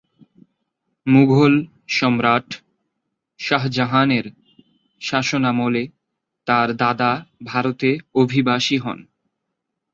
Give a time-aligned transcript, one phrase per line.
[1.07, 1.53] মুঘল
[1.89, 2.47] সম্রাট
[3.39, 4.25] শাহজাহানের
[5.01, 5.83] শাসনামলে
[6.47, 7.11] তার দাদা
[7.45, 7.89] ভারতে
[8.15, 8.99] অভিবাসী হন।